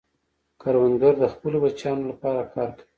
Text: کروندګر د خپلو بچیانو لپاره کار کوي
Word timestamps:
کروندګر 0.61 1.13
د 1.21 1.25
خپلو 1.33 1.57
بچیانو 1.63 2.03
لپاره 2.11 2.41
کار 2.53 2.69
کوي 2.77 2.85